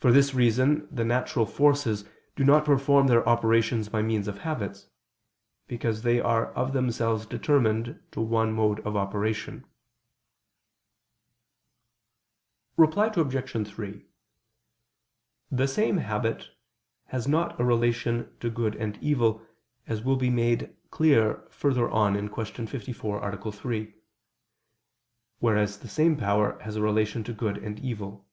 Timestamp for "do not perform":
2.34-3.06